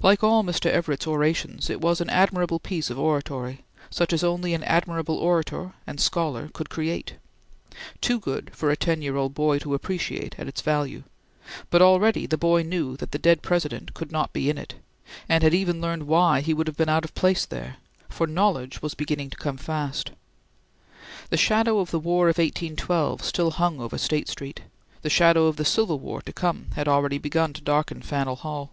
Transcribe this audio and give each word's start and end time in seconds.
Like 0.00 0.22
all 0.22 0.44
Mr. 0.44 0.70
Everett's 0.70 1.08
orations, 1.08 1.68
it 1.70 1.80
was 1.80 2.00
an 2.00 2.08
admirable 2.08 2.60
piece 2.60 2.88
of 2.88 3.00
oratory, 3.00 3.64
such 3.90 4.12
as 4.12 4.22
only 4.22 4.54
an 4.54 4.62
admirable 4.62 5.16
orator 5.18 5.72
and 5.88 6.00
scholar 6.00 6.48
could 6.54 6.70
create; 6.70 7.14
too 8.00 8.20
good 8.20 8.52
for 8.54 8.70
a 8.70 8.76
ten 8.76 9.02
year 9.02 9.16
old 9.16 9.34
boy 9.34 9.58
to 9.58 9.74
appreciate 9.74 10.36
at 10.38 10.46
its 10.46 10.60
value; 10.60 11.02
but 11.68 11.82
already 11.82 12.26
the 12.26 12.38
boy 12.38 12.62
knew 12.62 12.96
that 12.98 13.10
the 13.10 13.18
dead 13.18 13.42
President 13.42 13.92
could 13.92 14.12
not 14.12 14.32
be 14.32 14.48
in 14.48 14.56
it, 14.56 14.74
and 15.28 15.42
had 15.42 15.52
even 15.52 15.80
learned 15.80 16.04
why 16.06 16.42
he 16.42 16.54
would 16.54 16.68
have 16.68 16.76
been 16.76 16.88
out 16.88 17.04
of 17.04 17.12
place 17.16 17.44
there; 17.44 17.78
for 18.08 18.28
knowledge 18.28 18.80
was 18.80 18.94
beginning 18.94 19.30
to 19.30 19.36
come 19.36 19.56
fast. 19.56 20.12
The 21.30 21.36
shadow 21.36 21.80
of 21.80 21.90
the 21.90 21.98
War 21.98 22.28
of 22.28 22.38
1812 22.38 23.24
still 23.24 23.50
hung 23.50 23.80
over 23.80 23.98
State 23.98 24.28
Street; 24.28 24.60
the 25.02 25.10
shadow 25.10 25.46
of 25.46 25.56
the 25.56 25.64
Civil 25.64 25.98
War 25.98 26.22
to 26.22 26.32
come 26.32 26.66
had 26.76 26.86
already 26.86 27.18
begun 27.18 27.52
to 27.52 27.60
darken 27.60 28.00
Faneuil 28.00 28.36
Hall. 28.36 28.70